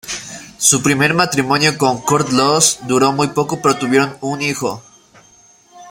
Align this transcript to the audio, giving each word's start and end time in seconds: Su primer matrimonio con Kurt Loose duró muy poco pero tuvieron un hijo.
Su 0.57 0.81
primer 0.81 1.13
matrimonio 1.13 1.77
con 1.77 2.01
Kurt 2.01 2.31
Loose 2.31 2.79
duró 2.87 3.11
muy 3.13 3.27
poco 3.27 3.61
pero 3.61 3.77
tuvieron 3.77 4.17
un 4.21 4.41
hijo. 4.41 4.81